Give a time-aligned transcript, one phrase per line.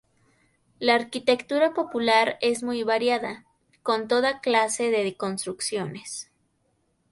[0.79, 3.45] La arquitectura popular es muy variada,
[3.83, 6.31] con toda clase de construcciones.